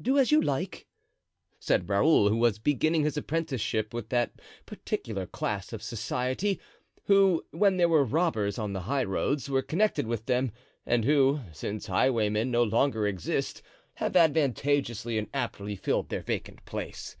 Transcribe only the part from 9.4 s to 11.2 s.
were connected with them, and